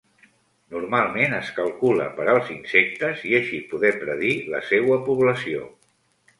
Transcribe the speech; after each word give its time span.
Normalment 0.75 1.35
es 1.39 1.51
calcula 1.57 2.07
per 2.17 2.25
als 2.33 2.49
insectes, 2.57 3.23
i 3.33 3.37
així 3.43 3.63
poder 3.75 3.95
predir 4.03 4.35
la 4.57 4.65
seua 4.73 5.01
població. 5.13 5.73